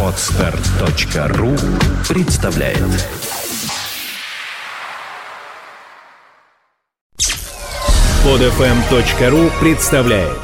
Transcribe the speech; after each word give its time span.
Отстар.ру 0.00 1.56
представляет. 2.08 2.78
PodFM.ru 8.22 9.50
представляет. 9.60 10.38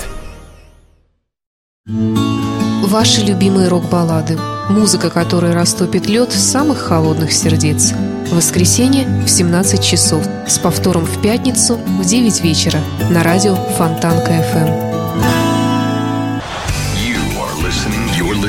Ваши 2.89 3.21
любимые 3.21 3.69
рок-баллады. 3.69 4.37
Музыка, 4.69 5.11
которая 5.11 5.55
растопит 5.55 6.07
лед 6.07 6.33
самых 6.33 6.79
холодных 6.79 7.33
сердец. 7.33 7.93
Воскресенье 8.33 9.07
в 9.25 9.29
17 9.29 9.81
часов. 9.85 10.27
С 10.49 10.59
повтором 10.59 11.05
в 11.05 11.23
пятницу 11.23 11.77
в 11.77 12.05
9 12.05 12.41
вечера. 12.43 12.81
На 13.09 13.23
радио 13.23 13.55
Фонтанка-ФМ 13.55 14.90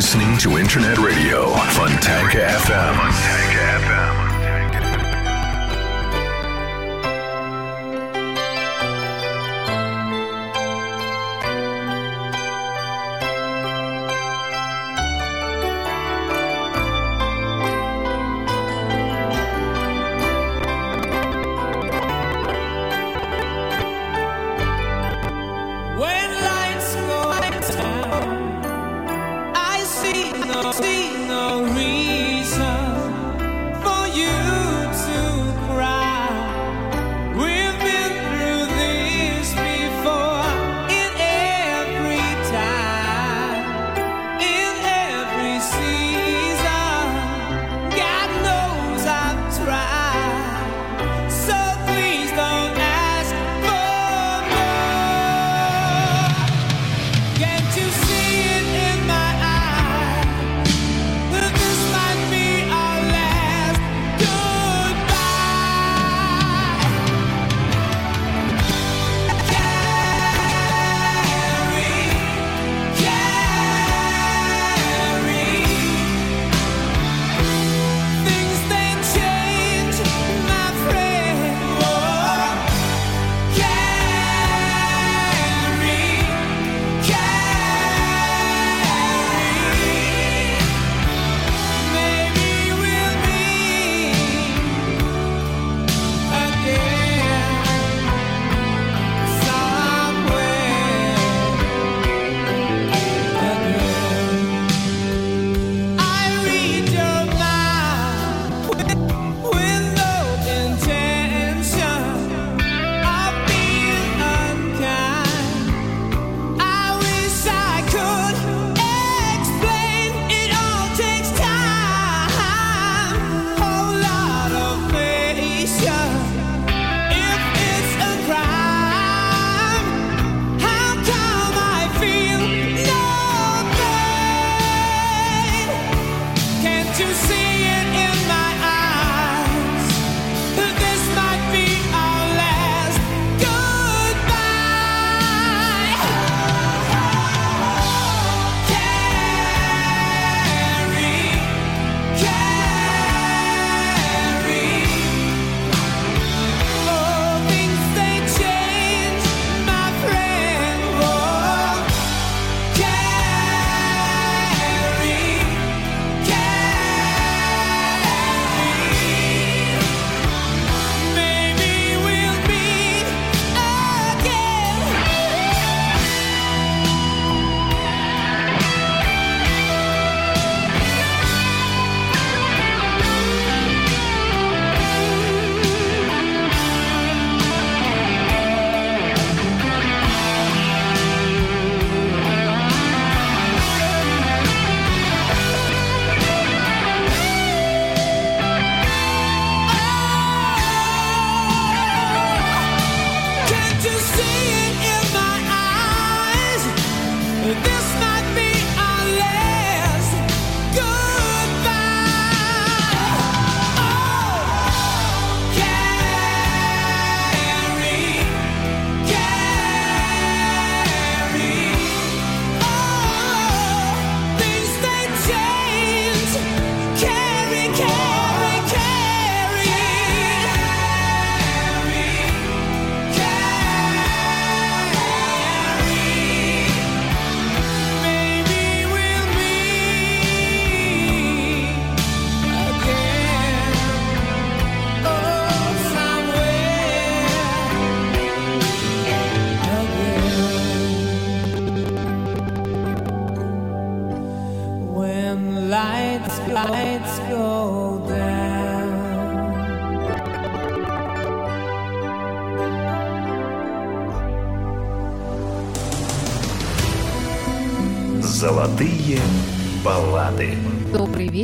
listening 0.02 0.36
to 0.36 0.58
Internet 0.58 0.98
Radio, 0.98 1.54
Fontanka 1.76 2.48
FM. 2.66 3.51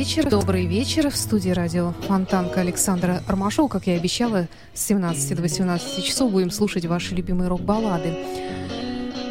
Вечер, 0.08 0.30
добрый 0.30 0.64
вечер. 0.64 1.10
В 1.10 1.16
студии 1.16 1.50
радио 1.50 1.92
Фонтанка 2.06 2.62
Александра 2.62 3.22
Ромашова. 3.28 3.68
Как 3.68 3.86
я 3.86 3.96
и 3.96 3.98
обещала, 3.98 4.48
с 4.72 4.86
17 4.86 5.36
до 5.36 5.42
18 5.42 6.02
часов 6.02 6.32
будем 6.32 6.50
слушать 6.50 6.86
ваши 6.86 7.14
любимые 7.14 7.48
рок-баллады. 7.48 8.16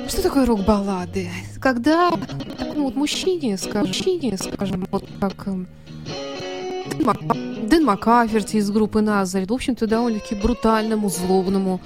Что 0.08 0.22
такое 0.22 0.46
рок-баллады? 0.46 1.32
Когда 1.60 2.12
такому 2.60 2.84
вот 2.84 2.96
мужчине, 2.96 3.58
скажем, 3.58 3.88
мужчине, 3.88 4.38
скажем, 4.38 4.88
вот 4.92 5.04
как 5.20 5.48
эм, 5.48 5.68
Дэн 6.92 7.08
Мак- 7.08 7.68
Дэн 7.68 7.84
Маккаферти 7.84 8.58
из 8.58 8.70
группы 8.70 9.02
Назарет, 9.02 9.50
в 9.50 9.54
общем-то, 9.56 9.88
довольно-таки 9.88 10.36
брутальному, 10.36 11.10
злобному 11.10 11.82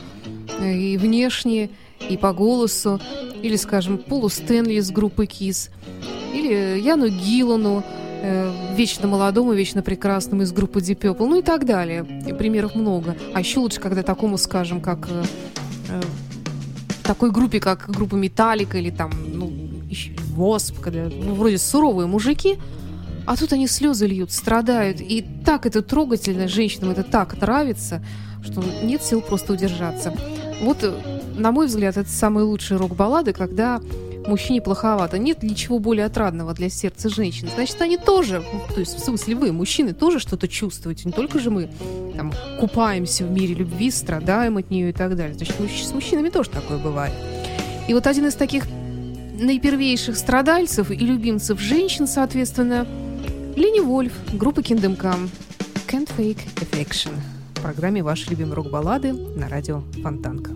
э, 0.60 0.74
и 0.74 0.98
внешне, 0.98 1.70
и 2.10 2.18
по 2.18 2.34
голосу, 2.34 3.00
или, 3.42 3.56
скажем, 3.56 4.00
Полу 4.00 4.28
Стэнли 4.28 4.74
из 4.74 4.92
группы 4.92 5.28
Кис, 5.28 5.70
или 6.34 6.78
Яну 6.78 7.08
Гиллану, 7.08 7.86
э, 8.22 8.76
вечно 8.76 9.08
молодому, 9.08 9.54
вечно 9.54 9.82
прекрасному 9.82 10.44
из 10.44 10.52
группы 10.52 10.80
Deep 10.80 11.00
Purple, 11.00 11.28
ну 11.28 11.40
и 11.40 11.42
так 11.42 11.66
далее. 11.66 12.04
Примеров 12.38 12.76
много. 12.76 13.16
А 13.34 13.40
еще 13.40 13.60
лучше, 13.60 13.80
когда 13.80 14.04
такому, 14.04 14.38
скажем, 14.38 14.82
как 14.82 15.08
э, 15.10 15.24
э, 15.90 16.02
такой 17.04 17.32
группе, 17.32 17.60
как 17.60 17.90
группа 17.90 18.16
Металлика 18.16 18.78
или 18.78 18.90
там, 18.90 19.12
ну, 19.34 19.52
Восп, 20.36 20.80
когда 20.80 21.10
ну, 21.10 21.34
вроде 21.34 21.58
суровые 21.58 22.08
мужики, 22.08 22.58
а 23.26 23.36
тут 23.36 23.54
они 23.54 23.68
слезы 23.68 24.08
льют, 24.08 24.32
страдают. 24.32 25.02
И 25.02 25.26
так 25.46 25.66
это 25.66 25.82
трогательно, 25.82 26.48
женщинам 26.48 26.92
это 26.92 27.04
так 27.04 27.40
нравится, 27.40 28.04
что 28.44 28.64
нет 28.84 29.04
сил 29.04 29.22
просто 29.22 29.54
удержаться. 29.54 30.14
Вот, 30.62 30.78
э, 30.84 30.94
на 31.36 31.52
мой 31.52 31.68
взгляд, 31.68 31.98
это 31.98 32.10
самые 32.10 32.46
лучшие 32.46 32.78
рок-баллады, 32.78 33.34
когда 33.34 33.80
мужчине 34.28 34.62
плоховато. 34.62 35.18
Нет 35.18 35.44
ничего 35.44 35.80
более 35.80 36.06
отрадного 36.06 36.54
для 36.54 36.70
сердца 36.70 37.10
женщины. 37.10 37.50
Значит, 37.54 37.82
они 37.82 37.98
тоже, 37.98 38.44
то 38.74 38.80
есть, 38.80 38.96
в 38.96 39.00
смысле, 39.00 39.36
вы, 39.36 39.52
мужчины, 39.52 39.94
тоже 39.94 40.20
что-то 40.20 40.48
чувствуете. 40.48 41.04
Не 41.06 41.12
только 41.12 41.40
же 41.40 41.50
мы 41.50 41.70
там, 42.16 42.34
купаемся 42.60 43.26
в 43.26 43.32
мире 43.32 43.56
любви, 43.56 43.92
страдаем 43.92 44.58
от 44.58 44.70
нее 44.70 44.90
и 44.90 44.94
так 44.94 45.16
далее. 45.16 45.34
Значит, 45.34 45.56
с 45.58 45.94
мужчинами 45.94 46.30
тоже 46.30 46.50
такое 46.50 46.78
бывает. 46.78 47.14
И 47.88 47.94
вот 47.94 48.08
один 48.08 48.28
из 48.28 48.36
таких 48.36 48.66
наипервейших 49.40 50.16
страдальцев 50.16 50.92
и 50.92 50.96
любимцев 50.96 51.60
женщин, 51.60 52.08
соответственно, 52.08 52.88
Лени 53.56 53.80
Вольф, 53.80 54.14
группа 54.34 54.60
Kingdom 54.60 54.98
Come, 54.98 55.30
Can't 55.88 56.10
Fake 56.18 56.40
Affection. 56.56 57.12
В 57.56 57.62
программе 57.62 58.02
«Ваши 58.02 58.30
любимые 58.30 58.56
рок-баллады» 58.56 59.14
на 59.14 59.50
радио 59.50 59.84
Фонтанка. 60.02 60.52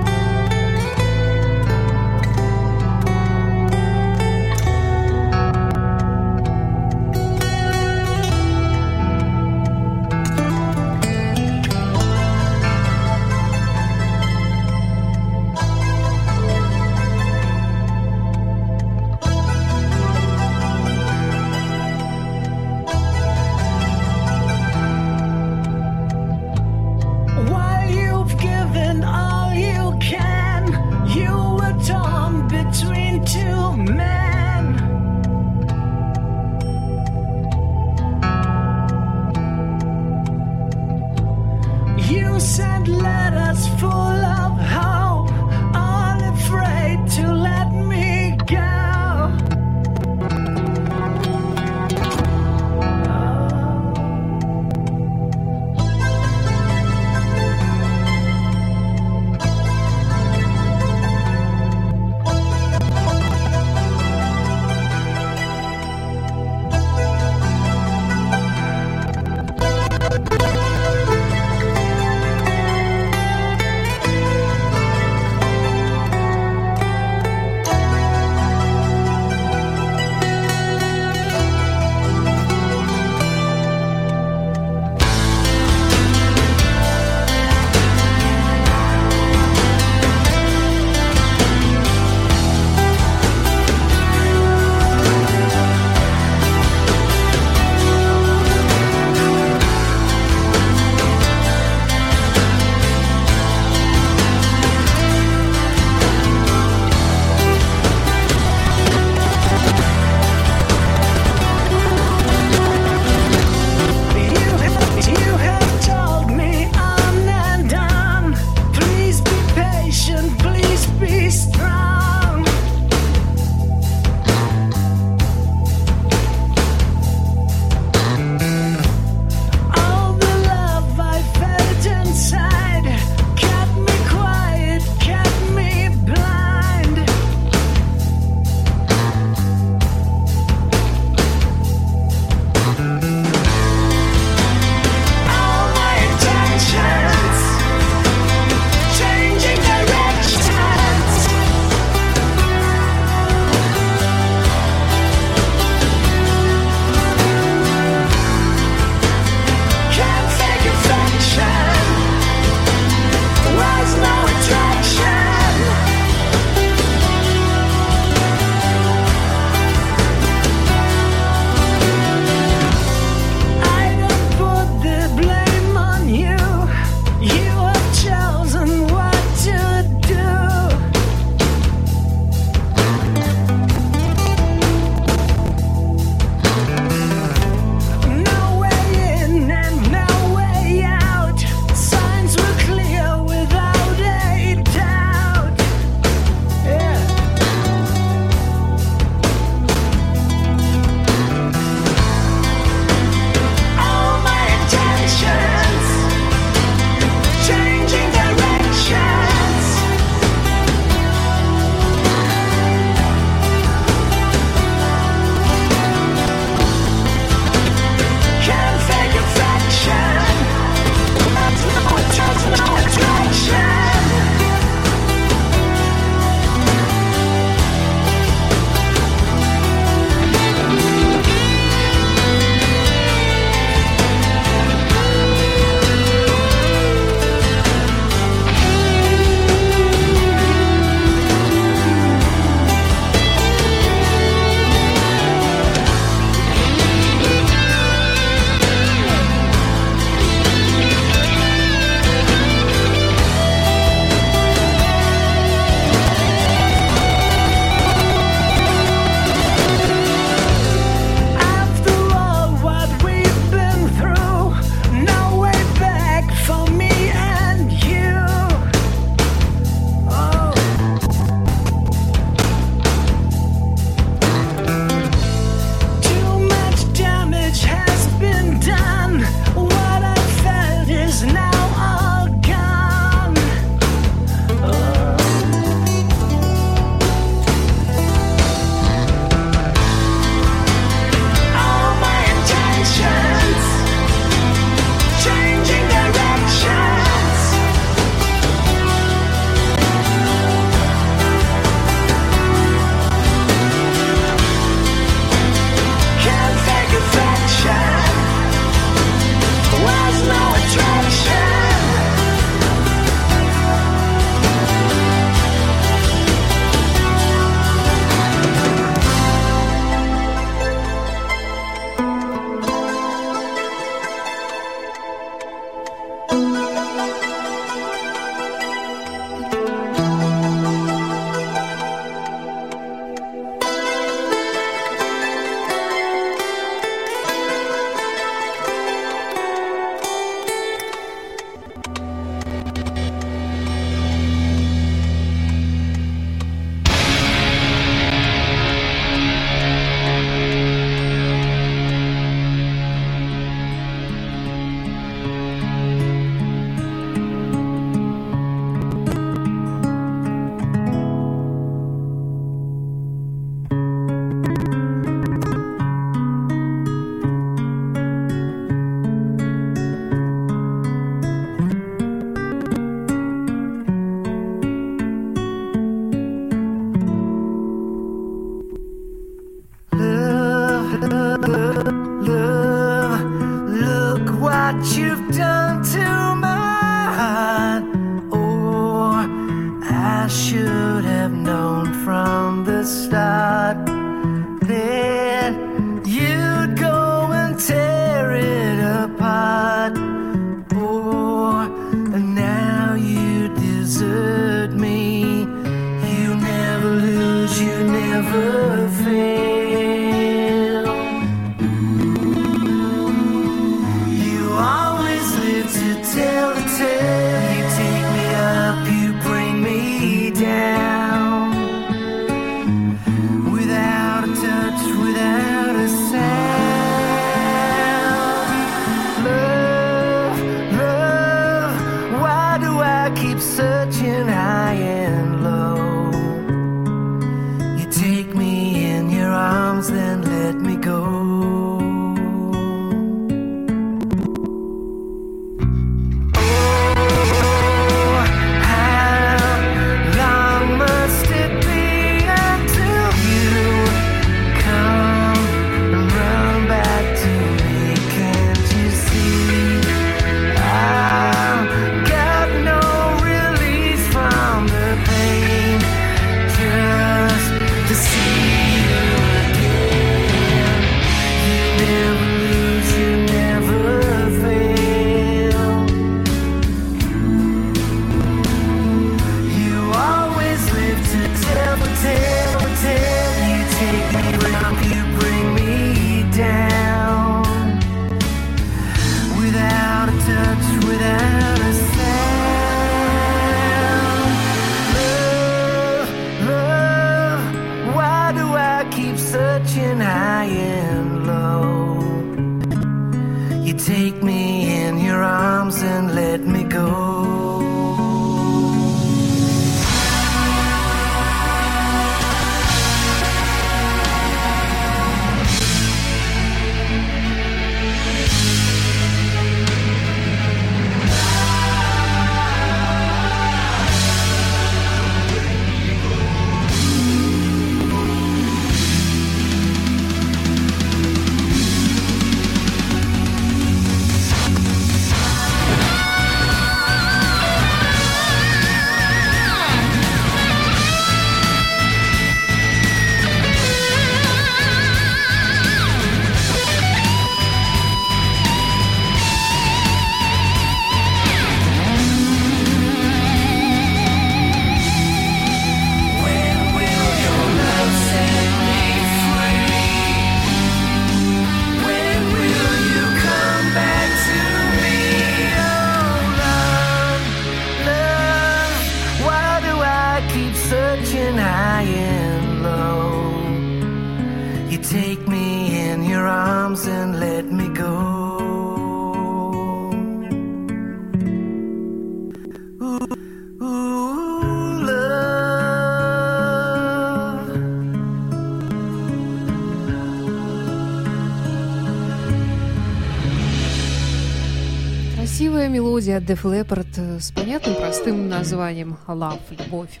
От 596.10 596.24
Def 596.24 596.42
Leppard 596.42 596.88
э, 596.96 597.20
с 597.20 597.30
понятным 597.30 597.74
простым 597.74 598.28
названием 598.28 598.96
«Love»— 599.06 599.40
«Любовь». 599.50 600.00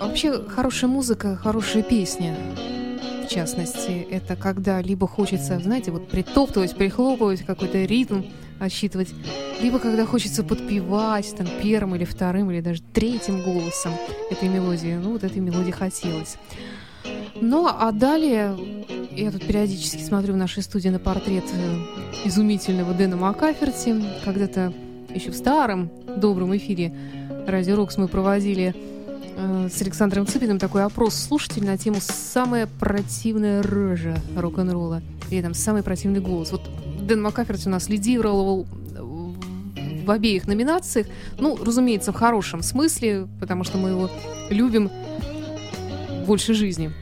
Вообще, 0.00 0.42
хорошая 0.48 0.90
музыка, 0.90 1.36
хорошая 1.36 1.82
песня, 1.82 2.36
в 3.24 3.28
частности, 3.28 4.06
это 4.10 4.36
когда 4.36 4.82
либо 4.82 5.06
хочется, 5.06 5.60
знаете, 5.60 5.92
вот 5.92 6.08
притоптывать, 6.08 6.76
прихлопывать, 6.76 7.42
какой-то 7.42 7.84
ритм 7.84 8.22
отсчитывать, 8.58 9.14
либо 9.60 9.78
когда 9.78 10.04
хочется 10.04 10.42
подпевать 10.42 11.34
там 11.36 11.46
первым 11.62 11.94
или 11.94 12.04
вторым 12.04 12.50
или 12.50 12.60
даже 12.60 12.82
третьим 12.92 13.42
голосом 13.42 13.92
этой 14.30 14.48
мелодии. 14.48 14.98
Ну, 15.00 15.12
вот 15.12 15.24
этой 15.24 15.38
мелодии 15.38 15.70
хотелось. 15.70 16.36
Ну, 17.40 17.66
а 17.66 17.92
далее 17.92 18.56
я 19.12 19.30
тут 19.30 19.46
периодически 19.46 20.02
смотрю 20.02 20.34
в 20.34 20.36
нашей 20.36 20.62
студии 20.62 20.88
на 20.88 20.98
портрет 20.98 21.44
э, 21.52 21.99
изумительного 22.24 22.94
Дэна 22.94 23.16
Макаферти. 23.16 23.94
Когда-то 24.24 24.72
еще 25.14 25.30
в 25.30 25.36
старом 25.36 25.90
добром 26.16 26.56
эфире 26.56 26.94
Радио 27.46 27.76
Рокс 27.76 27.96
мы 27.96 28.08
проводили 28.08 28.74
э, 29.36 29.68
с 29.70 29.80
Александром 29.82 30.26
Цыпиным 30.26 30.58
такой 30.58 30.84
опрос 30.84 31.14
слушателей 31.14 31.66
на 31.66 31.76
тему 31.76 31.96
«Самая 32.00 32.68
противная 32.78 33.62
рожа 33.62 34.16
рок-н-ролла» 34.36 35.02
или 35.30 35.42
там 35.42 35.54
«Самый 35.54 35.82
противный 35.82 36.20
голос». 36.20 36.52
Вот 36.52 36.62
Дэн 37.00 37.22
Макаферти 37.22 37.68
у 37.68 37.70
нас 37.70 37.88
лидировал 37.88 38.66
в 40.04 40.10
обеих 40.10 40.46
номинациях. 40.46 41.06
Ну, 41.38 41.56
разумеется, 41.56 42.12
в 42.12 42.16
хорошем 42.16 42.62
смысле, 42.62 43.28
потому 43.38 43.64
что 43.64 43.78
мы 43.78 43.90
его 43.90 44.10
любим 44.50 44.90
больше 46.26 46.54
жизни, 46.54 46.92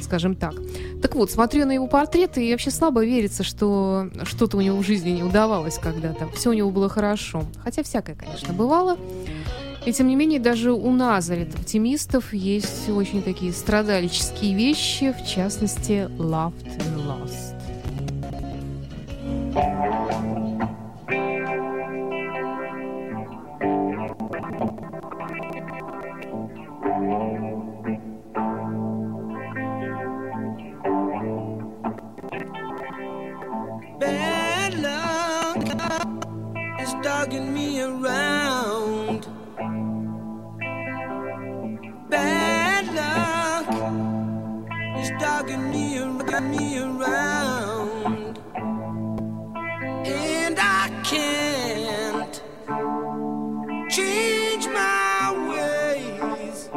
скажем 0.00 0.34
так. 0.34 0.54
Так 1.02 1.14
вот, 1.14 1.30
смотрю 1.30 1.66
на 1.66 1.72
его 1.72 1.86
портреты, 1.86 2.46
и 2.46 2.52
вообще 2.52 2.70
слабо 2.70 3.04
верится, 3.04 3.42
что 3.42 4.10
что-то 4.24 4.58
у 4.58 4.60
него 4.60 4.78
в 4.78 4.84
жизни 4.84 5.10
не 5.10 5.22
удавалось 5.22 5.78
когда-то. 5.78 6.28
Все 6.34 6.50
у 6.50 6.52
него 6.52 6.70
было 6.70 6.88
хорошо. 6.88 7.44
Хотя 7.62 7.82
всякое, 7.82 8.14
конечно, 8.14 8.52
бывало. 8.52 8.98
И 9.86 9.92
тем 9.92 10.08
не 10.08 10.16
менее, 10.16 10.40
даже 10.40 10.72
у 10.72 10.90
Назарет 10.90 11.54
оптимистов 11.54 12.34
есть 12.34 12.90
очень 12.90 13.22
такие 13.22 13.52
страдальческие 13.52 14.54
вещи, 14.54 15.14
в 15.18 15.26
частности, 15.26 16.08
loved 16.18 16.66
and 16.66 16.99
is 45.48 45.56
me, 45.56 45.98
me 46.42 46.78
around. 46.78 48.38
And 50.06 50.58
I 50.58 50.90
can't 51.02 52.42
change 53.90 54.66
my 54.68 55.32
ways 55.50 56.68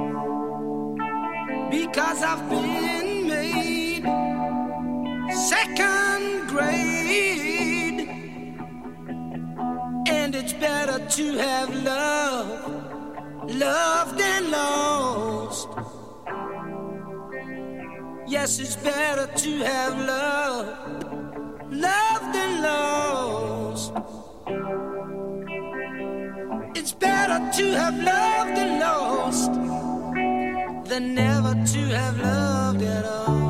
because 1.70 2.24
I've 2.24 2.50
been 2.50 3.28
made 3.28 4.04
second 5.50 6.48
grade. 6.48 8.08
And 10.08 10.36
it's 10.36 10.54
better 10.54 11.06
to 11.06 11.38
have 11.38 11.70
love, 11.84 13.50
loved 13.50 14.22
and 14.22 14.52
lost. 14.52 15.43
Yes, 18.34 18.58
it's 18.58 18.76
better 18.78 19.28
to 19.28 19.58
have 19.60 19.96
love, 19.96 20.66
loved 21.72 22.36
and 22.36 22.62
lost. 22.64 23.94
It's 26.76 26.94
better 26.94 27.38
to 27.58 27.66
have 27.78 27.96
loved 28.02 28.58
and 28.58 28.80
lost 28.80 29.54
than 30.90 31.14
never 31.14 31.54
to 31.54 31.80
have 31.96 32.18
loved 32.20 32.82
at 32.82 33.06
all. 33.06 33.43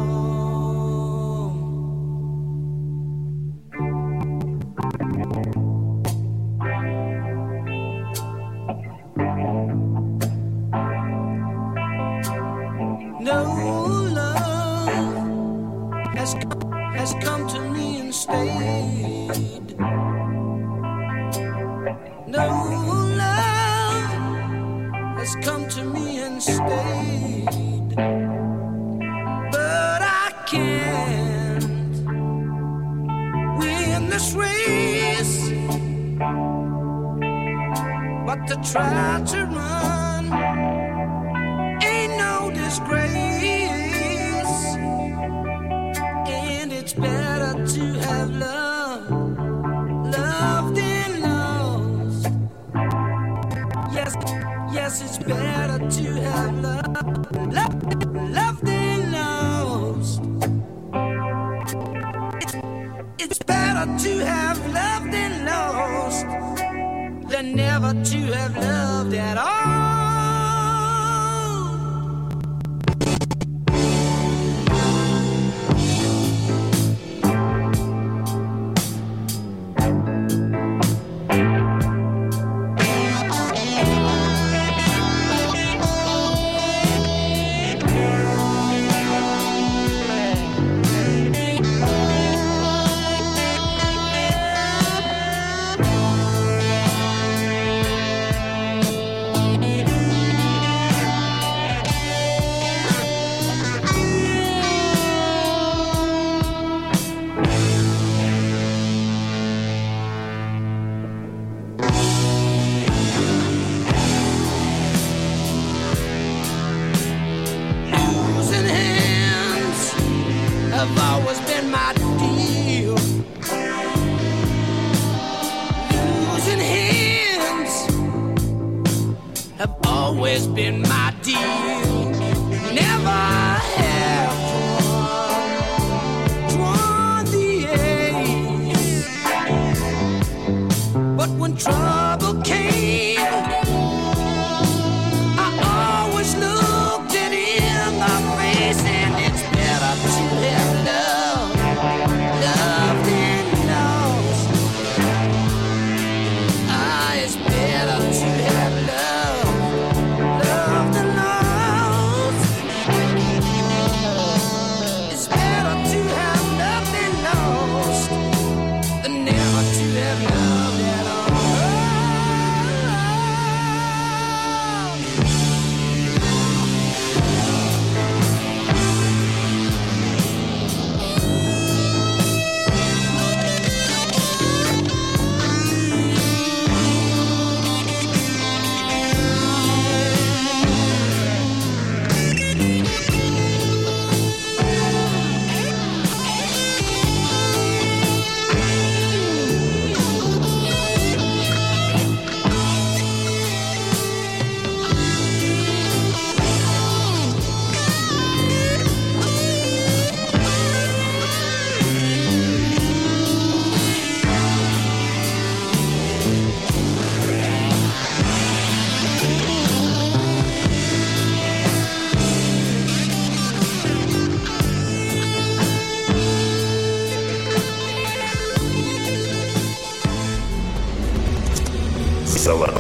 been 130.54 130.83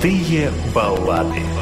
Простые 0.03 0.51
баллады. 0.75 1.52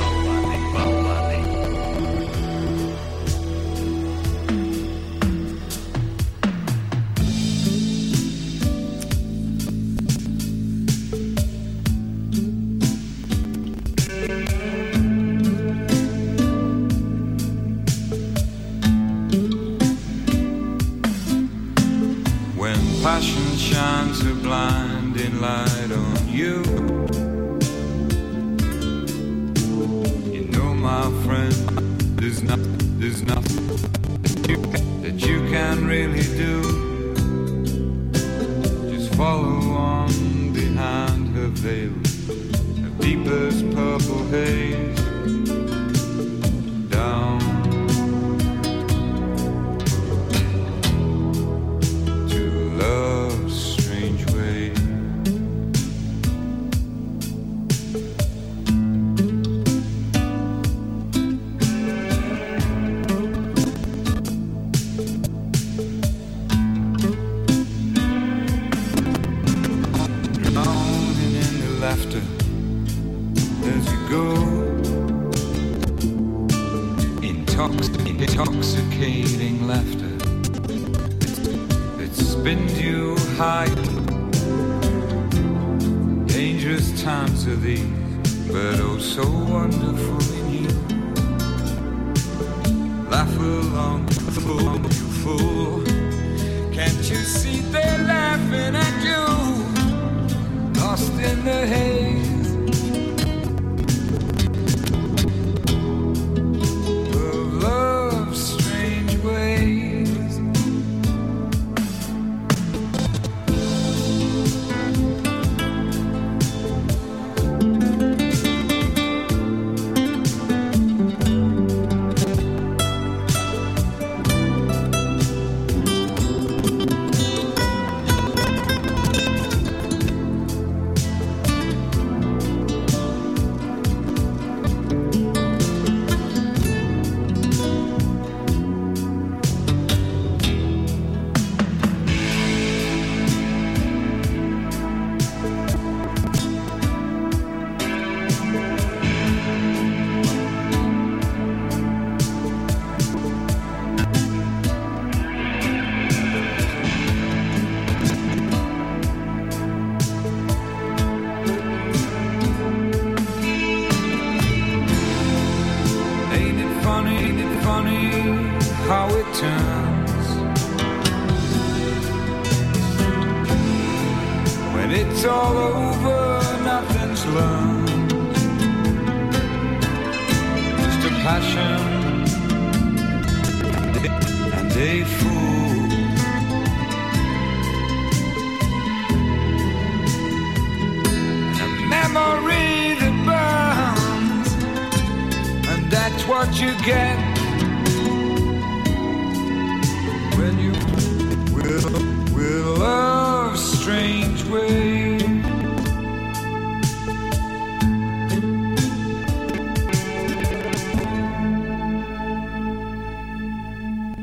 Laugh 93.12 93.38
along, 93.38 94.08
fool, 94.08 94.84
you 94.84 95.08
fool. 95.22 95.84
Can't 96.72 97.10
you 97.10 97.18
see 97.18 97.60
they're 97.60 97.98
laughing 98.08 98.74
at 98.74 99.04
you? 99.04 100.82
Lost 100.82 101.12
in 101.20 101.44
the 101.44 101.68
haze. 101.68 102.31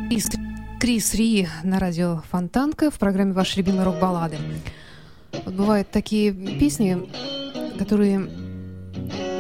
Крис, 0.09 0.31
Крис 0.81 1.15
Ри 1.15 1.49
на 1.63 1.79
радио 1.79 2.23
Фонтанка 2.33 2.91
в 2.91 2.99
программе 2.99 3.33
«Ваши 3.33 3.59
любимые 3.59 3.85
рок-баллады». 3.85 4.39
Вот 5.45 5.55
бывают 5.55 5.93
такие 5.93 6.33
песни, 6.33 7.09
которые 7.79 8.29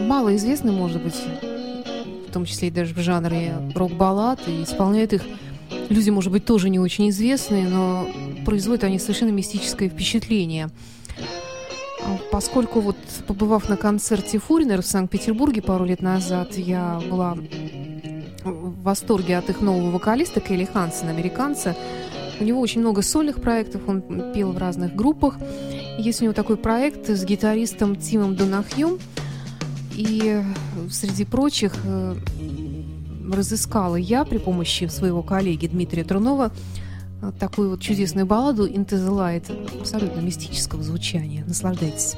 мало 0.06 0.36
известны, 0.36 0.70
может 0.70 1.02
быть, 1.02 1.16
в 2.28 2.32
том 2.32 2.44
числе 2.44 2.68
и 2.68 2.70
даже 2.70 2.94
в 2.94 2.98
жанре 2.98 3.54
рок-баллад, 3.74 4.38
и 4.46 4.62
исполняют 4.62 5.12
их 5.14 5.22
люди, 5.88 6.10
может 6.10 6.32
быть, 6.32 6.44
тоже 6.44 6.68
не 6.70 6.78
очень 6.78 7.10
известные, 7.10 7.68
но 7.68 8.08
производят 8.44 8.84
они 8.84 8.98
совершенно 8.98 9.30
мистическое 9.30 9.88
впечатление. 9.88 10.70
А 12.04 12.18
Поскольку 12.30 12.80
вот 12.80 12.96
побывав 13.26 13.68
на 13.68 13.76
концерте 13.76 14.38
Фуринер 14.38 14.82
в 14.82 14.86
Санкт-Петербурге 14.86 15.62
пару 15.62 15.84
лет 15.84 16.02
назад, 16.02 16.56
я 16.56 17.00
была 17.10 17.36
в 18.44 18.82
восторге 18.82 19.36
от 19.36 19.50
их 19.50 19.60
нового 19.60 19.90
вокалиста 19.90 20.40
Келли 20.40 20.64
Хансена, 20.64 21.10
американца. 21.10 21.76
У 22.40 22.44
него 22.44 22.60
очень 22.60 22.80
много 22.80 23.02
сольных 23.02 23.40
проектов, 23.40 23.82
он 23.88 24.32
пел 24.32 24.52
в 24.52 24.58
разных 24.58 24.94
группах. 24.94 25.38
Есть 25.98 26.20
у 26.20 26.24
него 26.24 26.34
такой 26.34 26.56
проект 26.56 27.08
с 27.08 27.24
гитаристом 27.24 27.96
Тимом 27.96 28.36
Донахьем. 28.36 28.98
И 29.96 30.40
среди 30.90 31.24
прочих 31.24 31.74
э, 31.84 32.14
разыскала 33.34 33.96
я 33.96 34.24
при 34.24 34.38
помощи 34.38 34.84
своего 34.86 35.22
коллеги 35.22 35.66
Дмитрия 35.66 36.04
Трунова 36.04 36.52
э, 37.22 37.32
такую 37.38 37.70
вот 37.70 37.80
чудесную 37.80 38.26
балладу 38.26 38.66
«Into 38.66 38.96
the 38.96 39.10
Light» 39.10 39.80
абсолютно 39.80 40.20
мистического 40.20 40.82
звучания. 40.82 41.44
Наслаждайтесь. 41.46 42.16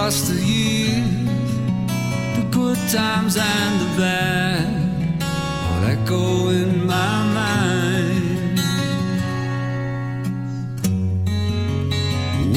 across 0.00 0.30
the 0.30 0.40
years, 0.40 1.54
the 2.34 2.48
good 2.50 2.78
times 2.88 3.36
and 3.36 3.80
the 3.82 3.90
bad, 4.00 5.22
all 5.68 5.84
echo 5.84 6.48
in 6.48 6.86
my 6.86 7.16
mind. 7.38 8.58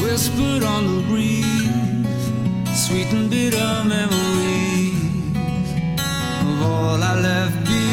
Whispered 0.00 0.62
on 0.62 0.82
the 0.86 1.02
breeze, 1.06 2.86
sweet 2.86 3.12
and 3.12 3.28
bitter 3.28 3.72
memories 3.84 5.36
of 6.40 6.62
all 6.62 7.02
I 7.02 7.20
left 7.20 7.64
behind. 7.64 7.83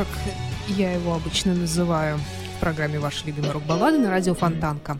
как 0.00 0.08
я 0.78 0.92
его 0.92 1.14
обычно 1.14 1.54
называю 1.54 2.18
в 2.56 2.60
программе 2.60 2.98
«Ваши 2.98 3.26
любимые 3.26 3.52
рок-баллады» 3.52 3.98
на 3.98 4.08
радио 4.08 4.34
Фонтанка. 4.34 4.98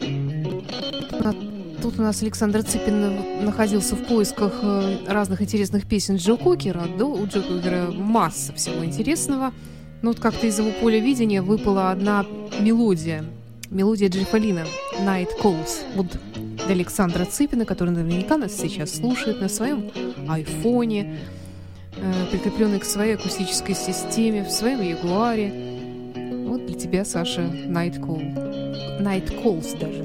А 0.00 1.34
тут 1.82 1.98
у 1.98 2.02
нас 2.02 2.22
Александр 2.22 2.62
Цыпин 2.62 3.44
находился 3.44 3.94
в 3.94 4.04
поисках 4.04 4.54
э, 4.62 5.04
разных 5.06 5.42
интересных 5.42 5.86
песен 5.86 6.16
Джо 6.16 6.36
Кокера. 6.36 6.84
Да, 6.98 7.04
у 7.04 7.26
Джо 7.26 7.42
Кокера 7.42 7.90
масса 7.90 8.54
всего 8.54 8.82
интересного. 8.86 9.52
Но 10.00 10.12
вот 10.12 10.20
как-то 10.20 10.46
из 10.46 10.58
его 10.58 10.70
поля 10.80 10.98
видения 10.98 11.42
выпала 11.42 11.90
одна 11.90 12.24
мелодия. 12.58 13.22
Мелодия 13.68 14.08
Джеффа 14.08 14.38
Лина 14.38 14.64
«Night 15.00 15.28
Calls» 15.42 15.82
от 15.98 16.18
Александра 16.70 17.26
Цыпина, 17.26 17.66
который 17.66 17.90
наверняка 17.90 18.38
нас 18.38 18.56
сейчас 18.56 18.94
слушает 18.94 19.42
на 19.42 19.50
своем 19.50 19.90
айфоне, 20.26 21.18
Э, 22.04 22.26
прикрепленный 22.32 22.80
к 22.80 22.84
своей 22.84 23.14
акустической 23.14 23.76
системе, 23.76 24.42
в 24.42 24.50
своем 24.50 24.80
Ягуаре. 24.80 25.52
Вот 26.48 26.66
для 26.66 26.76
тебя, 26.76 27.04
Саша, 27.04 27.42
Night 27.42 28.00
Call. 28.00 29.00
Night 29.00 29.30
Calls 29.40 29.78
даже. 29.78 30.02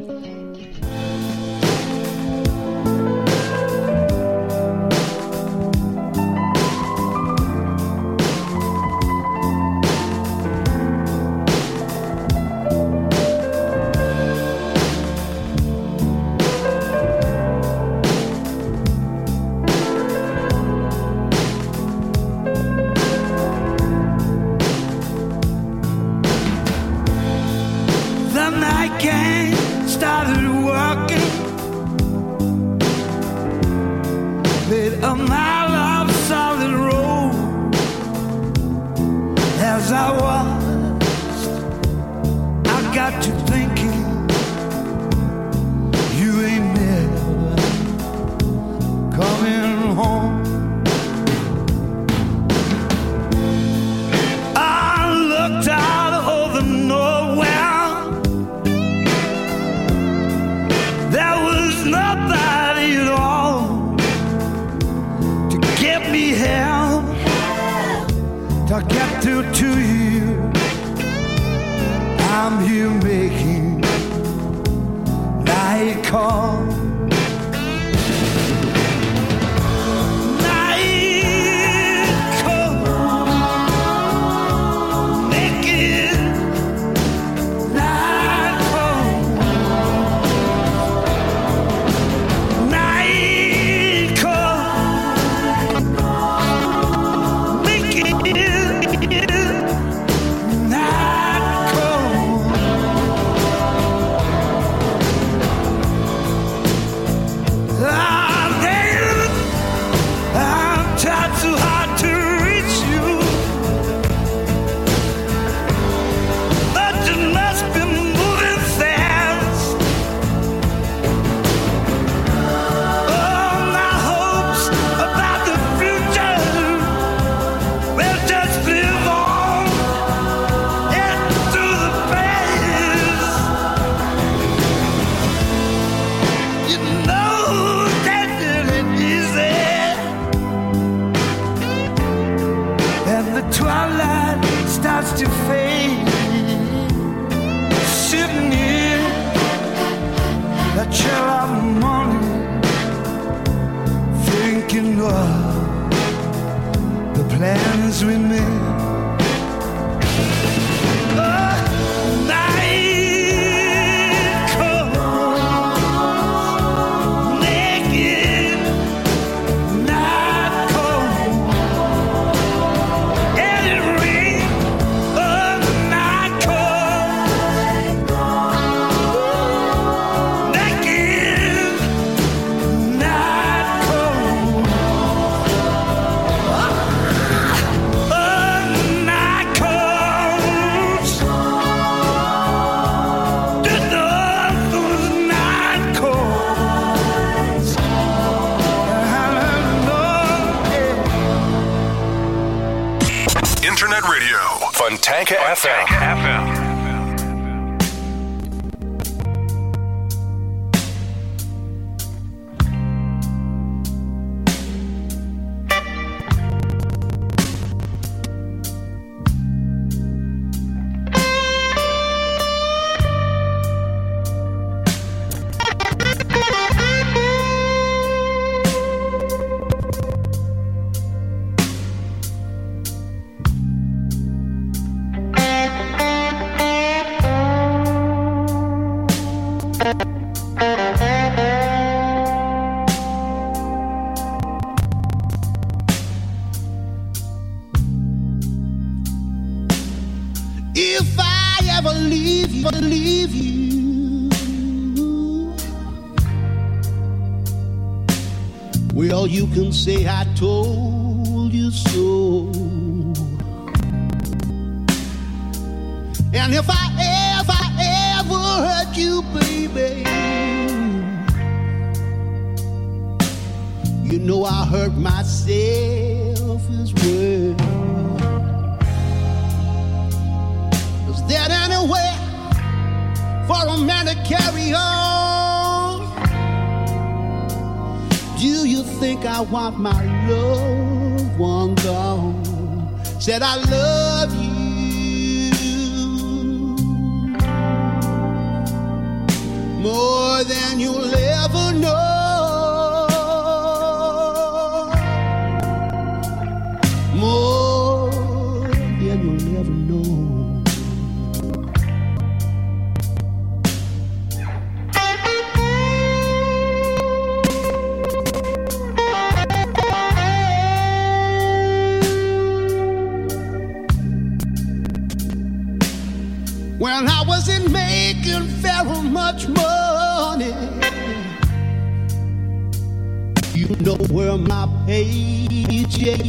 girl, 334.38 334.48
my 334.48 334.68
paycheck 334.86 336.24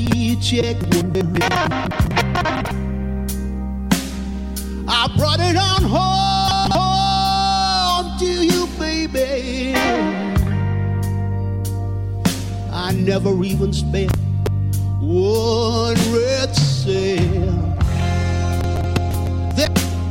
wouldn't 0.95 1.39
I 4.91 5.09
brought 5.17 5.41
it 5.41 5.57
on 5.57 5.83
home 6.73 8.19
to 8.19 8.27
you, 8.27 8.67
baby. 8.79 9.75
I 12.73 12.93
never 12.93 13.45
even 13.45 13.73
spent 13.73 14.13
one 15.01 15.97
red 16.13 16.55
cent. 16.55 17.77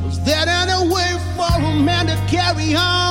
Was 0.05 0.19
that 0.25 0.47
any 0.47 0.93
way 0.93 1.17
for 1.35 1.61
a 1.61 1.75
man 1.81 2.07
to 2.07 2.15
carry 2.27 2.75
on? 2.75 3.06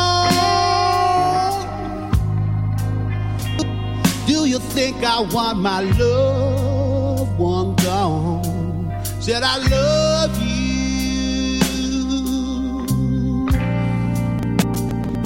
think 4.77 5.03
I 5.03 5.23
want 5.23 5.59
my 5.59 5.81
love 5.81 7.39
one 7.39 7.75
gone. 7.77 8.93
Said 9.23 9.43
I 9.43 9.57
love 9.73 10.37
you 10.43 11.63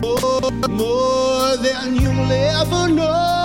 more, 0.01 0.53
more 0.69 1.57
than 1.57 1.97
you'll 1.97 2.31
ever 2.31 2.95
know. 2.95 3.40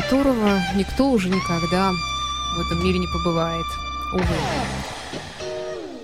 Которого 0.00 0.60
никто 0.74 1.10
уже 1.10 1.30
никогда 1.30 1.90
в 1.90 2.60
этом 2.60 2.84
мире 2.84 2.98
не 2.98 3.06
побывает. 3.06 3.64
Увы. 4.12 4.24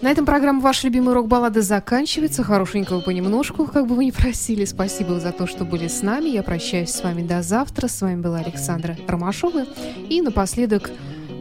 На 0.00 0.10
этом 0.10 0.24
программа 0.24 0.62
«Ваши 0.62 0.86
любимые 0.86 1.14
рок-баллады» 1.14 1.60
заканчивается. 1.60 2.42
Хорошенького 2.42 3.02
понемножку, 3.02 3.66
как 3.66 3.86
бы 3.86 3.94
вы 3.94 4.06
ни 4.06 4.10
просили. 4.10 4.64
Спасибо 4.64 5.20
за 5.20 5.32
то, 5.32 5.46
что 5.46 5.66
были 5.66 5.88
с 5.88 6.00
нами. 6.00 6.30
Я 6.30 6.42
прощаюсь 6.42 6.90
с 6.90 7.04
вами 7.04 7.22
до 7.22 7.42
завтра. 7.42 7.86
С 7.86 8.00
вами 8.00 8.20
была 8.20 8.38
Александра 8.38 8.96
Ромашова. 9.06 9.66
И 10.08 10.22
напоследок 10.22 10.90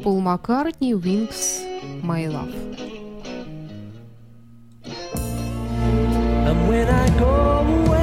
Пол 0.03 0.19
Маккартни 0.19 0.93
«Wings 0.93 1.61
My 2.03 2.27
Love». 2.27 2.53
And 6.45 6.67
when 6.67 6.89
I 6.89 7.07
go 7.17 7.87
away, 7.87 8.00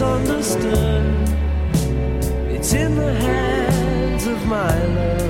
It's 0.00 0.08
understood, 0.08 1.28
it's 2.48 2.72
in 2.72 2.94
the 2.94 3.12
hands 3.12 4.26
of 4.26 4.46
my 4.46 4.86
love. 4.86 5.29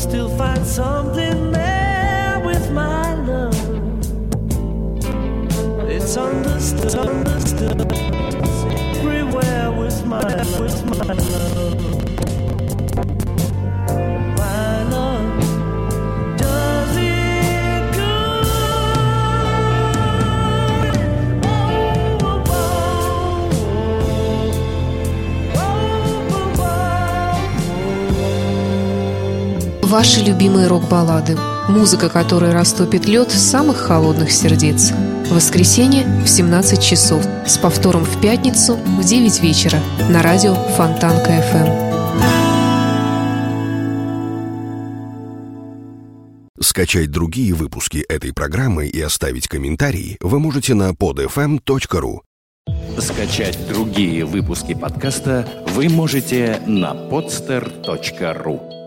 Still 0.00 0.30
find 0.38 0.66
something 0.66 1.52
there 1.52 2.40
with 2.42 2.70
my 2.72 3.14
love. 3.16 3.54
It's 5.90 6.16
understood, 6.16 6.94
understood. 6.94 7.82
It's 7.92 8.96
everywhere 8.96 9.70
with 9.70 10.06
my, 10.06 10.24
with 10.58 10.84
my 10.86 11.12
love. 11.12 11.99
Ваши 29.90 30.20
любимые 30.20 30.68
рок-баллады. 30.68 31.36
Музыка, 31.68 32.08
которая 32.08 32.52
растопит 32.52 33.06
лед 33.06 33.32
самых 33.32 33.78
холодных 33.78 34.30
сердец. 34.30 34.92
В 34.92 35.34
воскресенье 35.34 36.06
в 36.24 36.28
17 36.28 36.80
часов. 36.80 37.26
С 37.44 37.58
повтором 37.58 38.04
в 38.04 38.20
пятницу 38.20 38.76
в 38.76 39.02
9 39.02 39.42
вечера. 39.42 39.80
На 40.08 40.22
радио 40.22 40.54
Фонтанка 40.54 41.32
FM. 41.32 41.90
Скачать 46.60 47.10
другие 47.10 47.52
выпуски 47.52 47.98
этой 48.08 48.32
программы 48.32 48.86
и 48.86 49.00
оставить 49.00 49.48
комментарии 49.48 50.18
вы 50.20 50.38
можете 50.38 50.74
на 50.74 50.90
podfm.ru. 50.90 52.20
Скачать 53.00 53.58
другие 53.68 54.24
выпуски 54.24 54.72
подкаста 54.74 55.48
вы 55.74 55.88
можете 55.88 56.60
на 56.64 56.92
podster.ru. 56.92 58.79